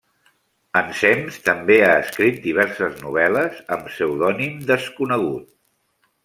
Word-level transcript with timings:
Ensems 0.79 1.35
també 1.49 1.77
ha 1.87 1.91
escrit 2.05 2.39
diverses 2.45 2.97
novel·les 3.03 3.61
amb 3.77 3.87
pseudònim 3.93 4.57
desconegut. 4.73 5.47